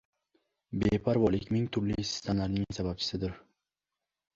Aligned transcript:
Beparvolik 0.83 1.47
ming 1.57 1.69
turli 1.77 2.09
sitamlarning 2.15 2.69
sababchisidir. 2.79 3.41